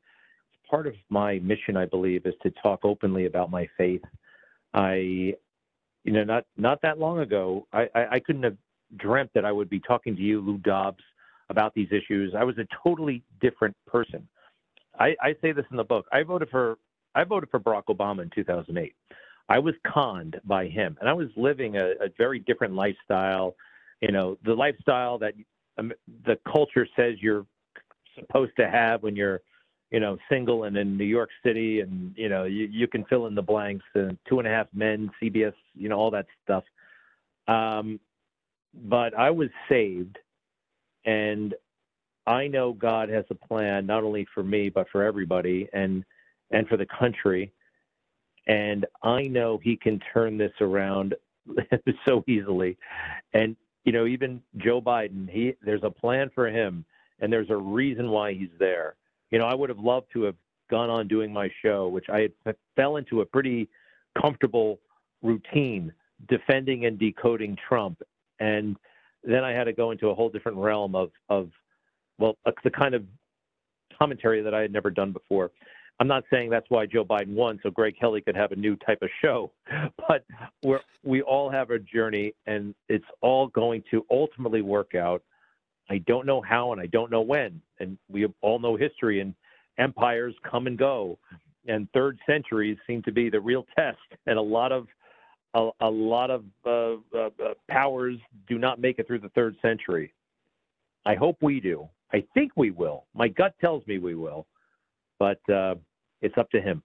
[0.73, 4.01] part of my mission, I believe, is to talk openly about my faith.
[4.73, 5.35] I,
[6.03, 8.57] you know, not not that long ago, I, I, I couldn't have
[8.97, 11.03] dreamt that I would be talking to you, Lou Dobbs,
[11.51, 12.33] about these issues.
[12.35, 14.27] I was a totally different person.
[14.99, 16.07] I, I say this in the book.
[16.11, 16.79] I voted for
[17.13, 18.95] I voted for Barack Obama in 2008.
[19.49, 23.55] I was conned by him, and I was living a, a very different lifestyle.
[24.01, 25.35] You know, the lifestyle that
[25.77, 25.93] um,
[26.25, 27.45] the culture says you're
[28.19, 29.41] supposed to have when you're,
[29.93, 33.27] you know, single and in New York City, and you know, you, you can fill
[33.27, 33.85] in the blanks.
[33.93, 36.65] And Two and a Half Men, CBS, you know, all that stuff.
[37.47, 37.99] Um,
[38.89, 40.17] but I was saved,
[41.05, 41.53] and
[42.27, 46.03] I know God has a plan not only for me but for everybody, and
[46.51, 47.53] and for the country
[48.47, 51.15] and I know he can turn this around
[52.05, 52.77] so easily.
[53.33, 56.85] And you know, even Joe Biden, he there's a plan for him,
[57.19, 58.95] and there's a reason why he's there.
[59.33, 60.35] You know, I would have loved to have
[60.69, 63.67] gone on doing my show, which I had fell into a pretty
[64.21, 64.79] comfortable
[65.23, 65.91] routine
[66.29, 68.03] defending and decoding Trump,
[68.39, 68.77] and
[69.23, 71.49] then I had to go into a whole different realm of of
[72.19, 73.05] well, uh, the kind of
[73.97, 75.49] commentary that I had never done before.
[75.99, 78.75] I'm not saying that's why Joe Biden won, so Greg Kelly could have a new
[78.75, 79.51] type of show,
[80.07, 80.25] but
[80.61, 85.23] we're, we all have a journey, and it's all going to ultimately work out.
[85.89, 89.35] I don't know how, and I don't know when, and we all know history, and
[89.77, 91.17] empires come and go,
[91.67, 94.87] and third centuries seem to be the real test, and a lot of
[95.55, 98.17] a, a lot of uh, uh, uh, powers
[98.47, 100.11] do not make it through the third century.
[101.05, 101.87] I hope we do.
[102.11, 103.05] I think we will.
[103.13, 104.47] My gut tells me we will
[105.23, 105.75] but uh,
[106.21, 106.83] it's up to him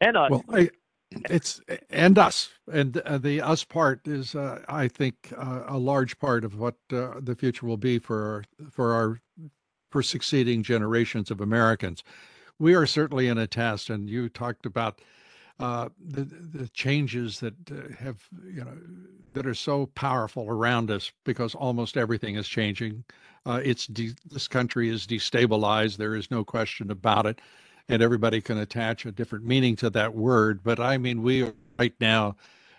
[0.00, 0.30] and us.
[0.30, 0.68] well I,
[1.12, 6.18] it's and us and uh, the us part is uh, i think uh, a large
[6.18, 9.20] part of what uh, the future will be for for our
[9.90, 12.04] for succeeding generations of americans
[12.58, 15.00] we are certainly in a test and you talked about
[15.60, 18.76] uh, the the changes that uh, have you know
[19.32, 23.04] that are so powerful around us because almost everything is changing.
[23.46, 25.96] It's de- this country is destabilized.
[25.96, 27.40] There is no question about it,
[27.88, 30.62] and everybody can attach a different meaning to that word.
[30.62, 32.36] But I mean, we are right now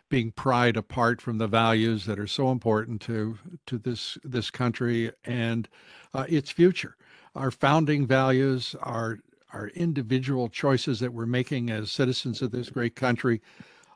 [0.10, 5.12] being pried apart from the values that are so important to to this this country
[5.26, 5.67] and
[6.13, 6.95] uh, its future.
[7.36, 9.19] Our founding values, our
[9.54, 13.41] our individual choices that we're making as citizens of this great country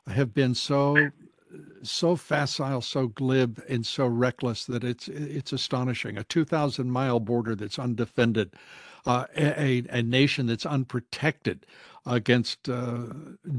[0.08, 1.10] have been so
[1.82, 6.18] so facile, so glib, and so reckless that it's it's astonishing.
[6.18, 8.54] A 2,000 mile border that's undefended,
[9.06, 11.66] uh, a, a nation that's unprotected
[12.06, 13.04] against uh,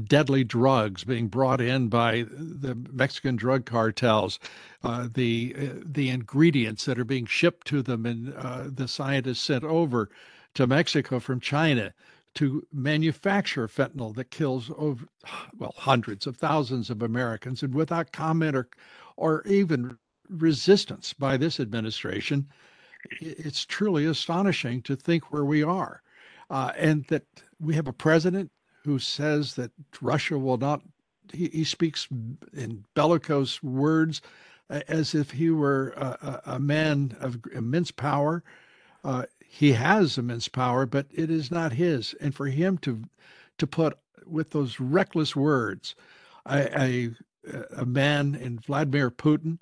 [0.04, 4.38] deadly drugs being brought in by the Mexican drug cartels,
[4.84, 9.40] uh, the uh, the ingredients that are being shipped to them, and uh, the scientists
[9.40, 10.08] sent over
[10.54, 11.92] to Mexico from China
[12.34, 15.06] to manufacture fentanyl that kills over
[15.58, 18.68] well hundreds of thousands of Americans and without comment or
[19.16, 22.46] or even resistance by this administration
[23.20, 26.02] it's truly astonishing to think where we are
[26.50, 27.24] uh, and that
[27.60, 28.50] we have a president
[28.84, 30.82] who says that Russia will not
[31.32, 32.06] he, he speaks
[32.52, 34.22] in bellicose words
[34.70, 38.42] as if he were a, a man of immense power
[39.04, 42.14] uh, he has immense power, but it is not his.
[42.20, 43.02] And for him to
[43.58, 45.94] to put with those reckless words,
[46.44, 47.10] a, a,
[47.78, 49.60] a man in Vladimir Putin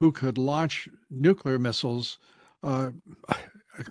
[0.00, 2.18] who could launch nuclear missiles
[2.62, 2.90] uh,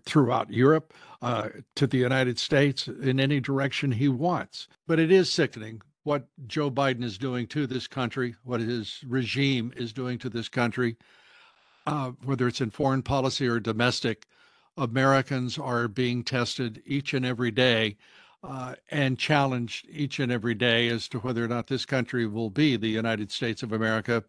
[0.05, 4.67] throughout Europe uh, to the United States in any direction he wants.
[4.87, 9.73] But it is sickening what Joe Biden is doing to this country, what his regime
[9.75, 10.97] is doing to this country,
[11.85, 14.25] uh, whether it's in foreign policy or domestic.
[14.77, 17.97] Americans are being tested each and every day
[18.43, 22.49] uh, and challenged each and every day as to whether or not this country will
[22.49, 24.23] be the United States of America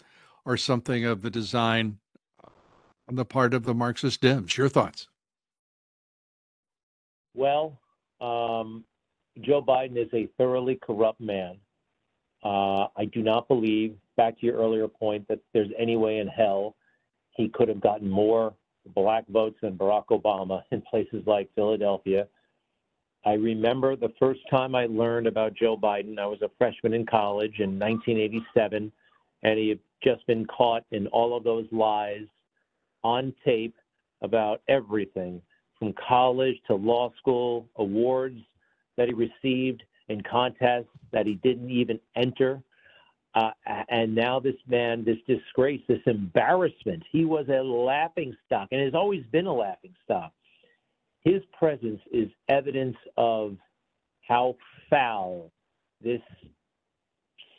[0.45, 1.99] or something of the design
[3.11, 4.57] on the part of the Marxist Dems.
[4.57, 5.09] Your thoughts?
[7.35, 7.79] Well,
[8.21, 8.85] um,
[9.41, 11.57] Joe Biden is a thoroughly corrupt man.
[12.45, 16.29] Uh, I do not believe, back to your earlier point, that there's any way in
[16.29, 16.77] hell
[17.37, 18.55] he could have gotten more
[18.95, 22.29] black votes than Barack Obama in places like Philadelphia.
[23.27, 26.19] I remember the first time I learned about Joe Biden.
[26.19, 28.93] I was a freshman in college in 1987,
[29.43, 32.27] and he had just been caught in all of those lies
[33.03, 33.75] on tape
[34.23, 35.41] about everything
[35.79, 38.39] from college to law school, awards
[38.97, 42.63] that he received in contests that he didn't even enter.
[43.35, 43.51] Uh,
[43.89, 48.95] and now this man, this disgrace, this embarrassment, he was a laughing stock and has
[48.95, 50.33] always been a laughing stock.
[51.23, 53.57] His presence is evidence of
[54.27, 54.57] how
[54.89, 55.51] foul
[56.03, 56.21] this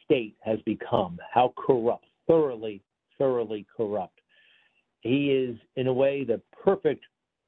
[0.03, 2.81] state has become, how corrupt, thoroughly,
[3.17, 4.20] thoroughly corrupt.
[5.01, 7.03] He is, in a way, the perfect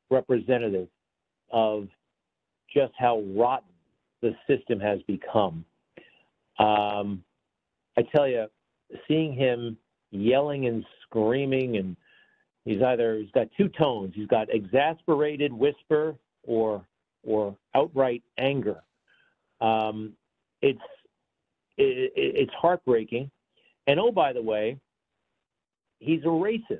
[0.10, 0.88] representative
[1.52, 1.88] of
[2.74, 3.70] just how rotten
[4.22, 5.64] the system has become.
[6.60, 7.24] Um,
[7.98, 8.48] I tell you,
[9.08, 9.78] seeing him
[10.12, 11.96] yelling and screaming, and
[12.66, 14.14] he's either he's got two tones.
[14.16, 16.86] He's got exasperated whisper or
[17.24, 18.82] or outright anger.
[19.62, 20.14] Um,
[20.62, 20.80] it's
[21.78, 23.30] it, it's heartbreaking.
[23.88, 24.80] And oh, by the way,
[26.00, 26.80] he's a racist.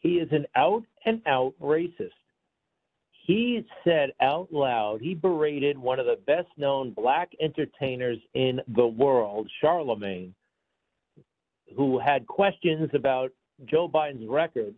[0.00, 2.10] He is an out and out racist.
[3.26, 8.86] He said out loud, he berated one of the best known black entertainers in the
[8.86, 10.32] world, Charlamagne,
[11.76, 13.30] who had questions about
[13.66, 14.74] Joe Biden's record.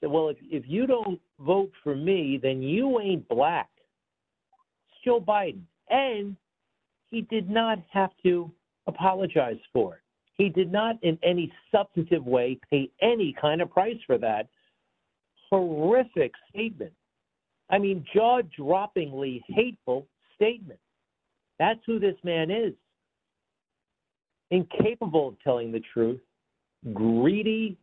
[0.00, 3.68] Said, Well, if, if you don't vote for me, then you ain't black.
[4.88, 5.62] It's Joe Biden.
[5.90, 6.36] And
[7.10, 8.50] he did not have to
[8.86, 10.00] apologize for it.
[10.40, 14.48] He did not, in any substantive way, pay any kind of price for that
[15.50, 16.92] horrific statement
[17.70, 20.80] I mean, jaw droppingly hateful statement.
[21.58, 22.72] That's who this man is.
[24.50, 26.20] Incapable of telling the truth,
[26.92, 27.78] greedy.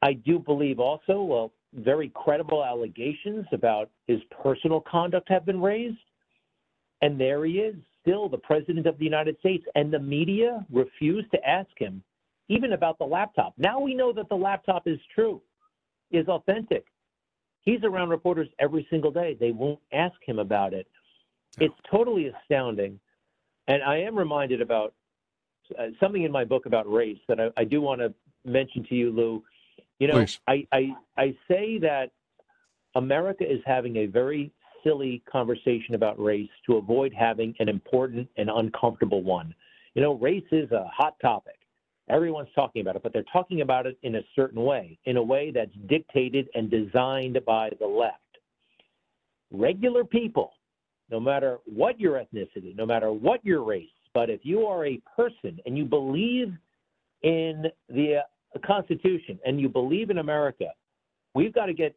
[0.00, 5.98] I do believe also, well, very credible allegations about his personal conduct have been raised.
[7.02, 9.64] And there he is, still the president of the United States.
[9.74, 12.02] And the media refused to ask him
[12.48, 13.54] even about the laptop.
[13.56, 15.40] Now we know that the laptop is true,
[16.10, 16.84] is authentic.
[17.62, 19.36] He's around reporters every single day.
[19.40, 20.86] They won't ask him about it.
[21.58, 23.00] It's totally astounding.
[23.68, 24.92] And I am reminded about
[25.78, 28.12] uh, something in my book about race that I, I do want to
[28.44, 29.42] mention to you, Lou.
[29.98, 32.10] You know, I, I, I say that
[32.94, 34.52] America is having a very
[34.84, 39.54] silly conversation about race to avoid having an important and uncomfortable one.
[39.94, 41.56] You know, race is a hot topic.
[42.08, 45.22] Everyone's talking about it, but they're talking about it in a certain way, in a
[45.22, 48.18] way that's dictated and designed by the left.
[49.50, 50.52] Regular people,
[51.10, 55.00] no matter what your ethnicity, no matter what your race, but if you are a
[55.16, 56.52] person and you believe
[57.22, 60.66] in the uh, Constitution and you believe in America,
[61.34, 61.96] we've got to get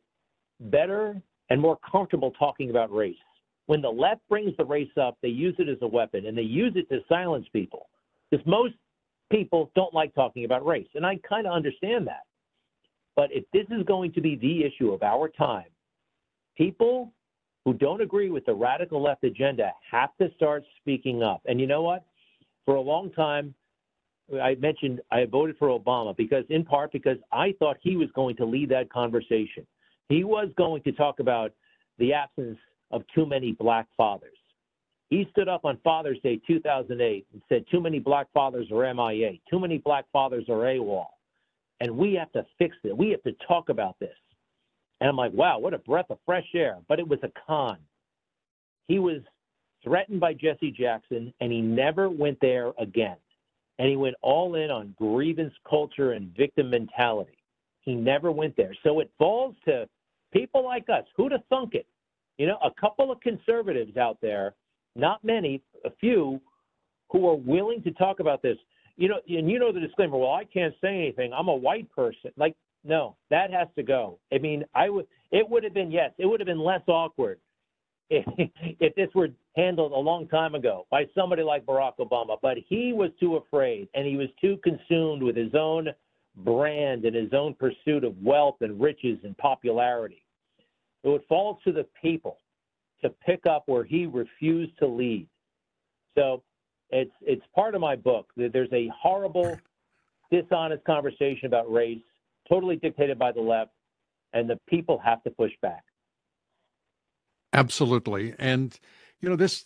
[0.59, 3.15] better and more comfortable talking about race.
[3.67, 6.43] When the left brings the race up, they use it as a weapon and they
[6.43, 7.87] use it to silence people.
[8.29, 8.75] Because most
[9.31, 10.87] people don't like talking about race.
[10.95, 12.23] And I kind of understand that.
[13.15, 15.65] But if this is going to be the issue of our time,
[16.55, 17.11] people
[17.65, 21.41] who don't agree with the radical left agenda have to start speaking up.
[21.45, 22.05] And you know what?
[22.63, 23.53] For a long time,
[24.41, 28.35] I mentioned I voted for Obama because, in part, because I thought he was going
[28.37, 29.65] to lead that conversation.
[30.09, 31.51] He was going to talk about
[31.97, 32.57] the absence
[32.91, 34.37] of too many black fathers.
[35.09, 39.33] He stood up on Father's Day 2008 and said, Too many black fathers are MIA,
[39.49, 41.07] too many black fathers are AWOL.
[41.79, 42.97] And we have to fix it.
[42.97, 44.15] We have to talk about this.
[44.99, 46.77] And I'm like, wow, what a breath of fresh air.
[46.87, 47.77] But it was a con.
[48.87, 49.21] He was
[49.83, 53.17] threatened by Jesse Jackson, and he never went there again.
[53.79, 57.37] And he went all in on grievance culture and victim mentality.
[57.81, 58.75] He never went there.
[58.83, 59.87] So it falls to
[60.31, 61.03] people like us.
[61.15, 61.87] Who'd have thunk it?
[62.37, 64.53] You know, a couple of conservatives out there
[64.97, 66.41] not many, a few,
[67.11, 68.57] who are willing to talk about this.
[68.97, 70.17] You know, and you know the disclaimer.
[70.17, 71.31] Well, I can't say anything.
[71.31, 72.31] I'm a white person.
[72.35, 74.19] Like, no, that has to go.
[74.33, 75.05] I mean, I would.
[75.31, 76.11] It would have been yes.
[76.17, 77.39] It would have been less awkward
[78.09, 78.25] if,
[78.79, 82.37] if this were handled a long time ago by somebody like Barack Obama.
[82.41, 85.89] But he was too afraid, and he was too consumed with his own
[86.37, 90.23] brand and his own pursuit of wealth and riches and popularity.
[91.03, 92.37] It would fall to the people
[93.01, 95.27] to pick up where he refused to lead.
[96.17, 96.43] So
[96.89, 98.31] it's it's part of my book.
[98.37, 99.57] that There's a horrible,
[100.31, 102.01] dishonest conversation about race,
[102.49, 103.71] totally dictated by the left,
[104.33, 105.83] and the people have to push back.
[107.53, 108.79] Absolutely, and
[109.21, 109.65] you know this.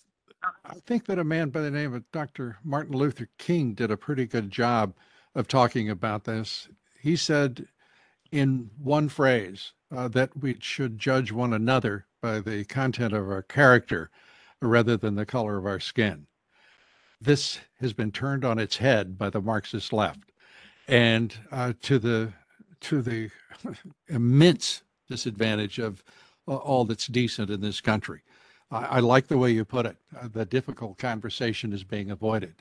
[0.65, 2.57] I think that a man by the name of Dr.
[2.63, 4.95] Martin Luther King did a pretty good job
[5.36, 6.67] of talking about this.
[6.99, 7.67] He said
[8.32, 13.41] in one phrase uh, that we should judge one another by the content of our
[13.41, 14.09] character
[14.61, 16.27] rather than the color of our skin.
[17.19, 20.32] This has been turned on its head by the Marxist left,
[20.88, 22.34] and uh, to the
[22.82, 23.29] to the
[24.07, 26.03] immense disadvantage of
[26.47, 28.21] uh, all that's decent in this country.
[28.71, 29.97] I, I like the way you put it.
[30.19, 32.55] Uh, the difficult conversation is being avoided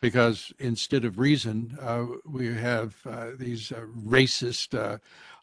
[0.00, 4.98] because instead of reason, uh, we have uh, these uh, racist, uh,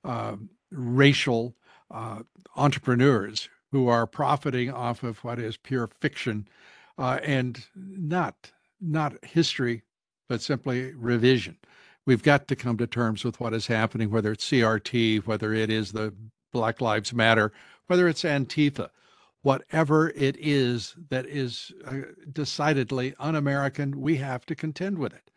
[0.08, 1.56] um, racial
[1.92, 2.20] uh,
[2.56, 6.48] entrepreneurs who are profiting off of what is pure fiction
[6.98, 9.82] uh, and not not history,
[10.28, 11.58] but simply revision.
[12.06, 15.70] We've got to come to terms with what is happening, whether it's CRT, whether it
[15.70, 16.14] is the
[16.52, 17.54] Black Lives Matter,
[17.88, 18.90] whether it's Antifa,
[19.44, 21.98] whatever it is that is uh,
[22.32, 25.30] decidedly un American, we have to contend with it.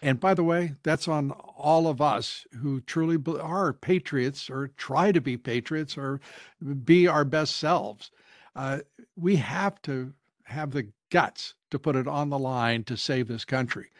[0.00, 5.10] And by the way, that's on all of us who truly are patriots or try
[5.10, 6.20] to be patriots or
[6.84, 8.12] be our best selves.
[8.54, 8.78] Uh,
[9.16, 13.44] we have to have the guts to put it on the line to save this
[13.44, 13.90] country.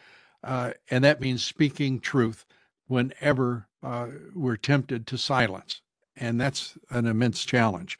[0.41, 2.45] Uh, and that means speaking truth
[2.87, 5.81] whenever uh, we're tempted to silence.
[6.15, 7.99] And that's an immense challenge.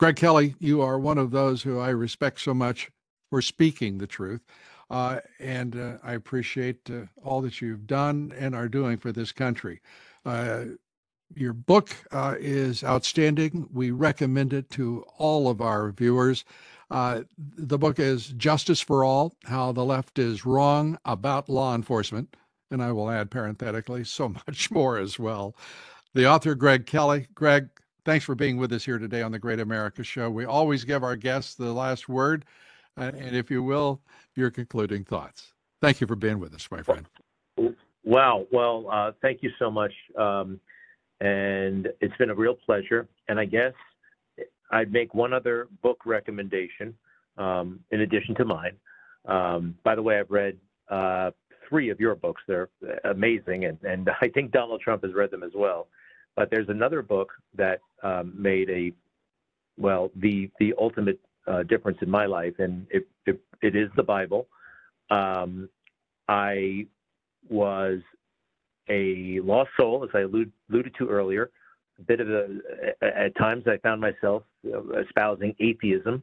[0.00, 2.90] Greg Kelly, you are one of those who I respect so much
[3.28, 4.40] for speaking the truth.
[4.88, 9.30] Uh, and uh, I appreciate uh, all that you've done and are doing for this
[9.30, 9.82] country.
[10.24, 10.64] Uh,
[11.34, 13.68] your book uh, is outstanding.
[13.70, 16.46] We recommend it to all of our viewers.
[16.90, 22.38] Uh, the book is Justice for All How the Left is Wrong About Law Enforcement.
[22.70, 25.54] And I will add parenthetically, so much more as well.
[26.14, 27.26] The author, Greg Kelly.
[27.34, 27.68] Greg,
[28.10, 30.28] thanks for being with us here today on the Great America Show.
[30.28, 32.44] We always give our guests the last word.
[32.96, 34.00] and if you will,
[34.34, 35.52] your concluding thoughts.
[35.80, 37.06] Thank you for being with us, my friend.
[38.02, 38.46] Wow.
[38.50, 39.92] Well, uh, thank you so much.
[40.18, 40.58] Um,
[41.20, 43.06] and it's been a real pleasure.
[43.28, 43.74] And I guess
[44.72, 46.92] I'd make one other book recommendation
[47.38, 48.74] um, in addition to mine.
[49.26, 50.58] Um, by the way, I've read
[50.88, 51.30] uh,
[51.68, 52.42] three of your books.
[52.48, 52.70] They're
[53.04, 53.66] amazing.
[53.66, 55.86] And, and I think Donald Trump has read them as well.
[56.36, 58.92] But there's another book that um, made a,
[59.76, 64.02] well, the, the ultimate uh, difference in my life, and it, it, it is the
[64.02, 64.46] Bible.
[65.10, 65.68] Um,
[66.28, 66.86] I
[67.48, 68.00] was
[68.88, 71.50] a lost soul, as I alluded, to earlier.
[71.98, 72.46] A bit of a,
[73.02, 74.42] at times I found myself
[74.98, 76.22] espousing atheism,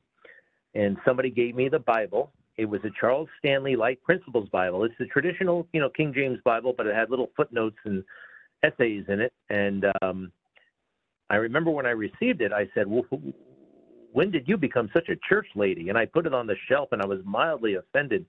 [0.74, 4.84] and somebody gave me the Bible it was a Charles Stanley Life Principles Bible.
[4.84, 8.04] It's the traditional, you know, King James Bible, but it had little footnotes and
[8.68, 9.34] essays in it.
[9.50, 10.32] And um,
[11.30, 13.04] I remember when I received it, I said, well,
[14.12, 15.90] when did you become such a church lady?
[15.90, 18.26] And I put it on the shelf and I was mildly offended.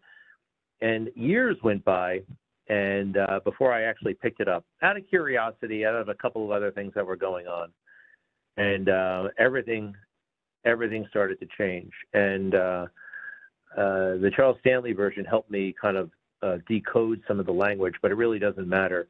[0.81, 2.23] And years went by
[2.69, 6.45] and uh, before I actually picked it up out of curiosity, out of a couple
[6.45, 7.71] of other things that were going on.
[8.57, 9.95] And uh, everything,
[10.65, 11.93] everything started to change.
[12.13, 12.87] And uh,
[13.77, 16.11] uh the Charles Stanley version helped me kind of
[16.43, 19.09] uh, decode some of the language, but it really doesn't matter.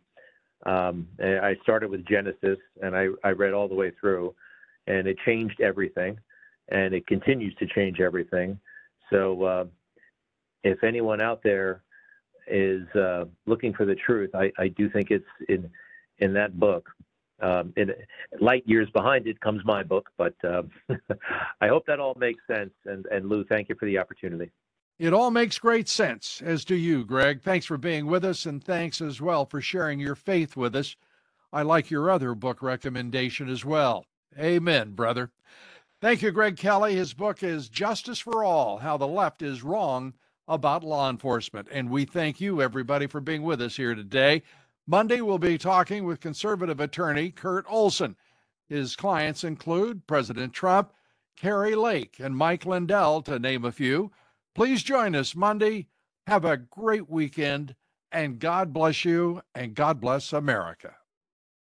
[0.66, 4.34] Um, I started with Genesis and I, I read all the way through,
[4.86, 6.18] and it changed everything
[6.70, 8.58] and it continues to change everything.
[9.10, 9.64] So uh,
[10.64, 11.82] if anyone out there
[12.46, 15.70] is uh, looking for the truth, I, I, do think it's in
[16.18, 16.88] in that book.
[17.40, 17.92] Um, in
[18.40, 20.62] light years behind it comes my book, but uh,
[21.60, 22.72] I hope that all makes sense.
[22.84, 24.50] And, and Lou, thank you for the opportunity.
[24.98, 27.40] It all makes great sense, as do you, Greg.
[27.40, 30.96] Thanks for being with us, and thanks as well for sharing your faith with us.
[31.52, 34.06] I like your other book recommendation as well.
[34.36, 35.30] Amen, brother.
[36.00, 36.96] Thank you, Greg Kelly.
[36.96, 40.14] His book is Justice for All How the Left is Wrong
[40.48, 41.68] About Law Enforcement.
[41.70, 44.42] And we thank you, everybody, for being with us here today.
[44.84, 48.16] Monday, we'll be talking with conservative attorney Kurt Olsen.
[48.68, 50.92] His clients include President Trump,
[51.36, 54.10] Kari Lake, and Mike Lindell, to name a few.
[54.58, 55.86] Please join us Monday.
[56.26, 57.76] Have a great weekend,
[58.10, 60.96] and God bless you, and God bless America.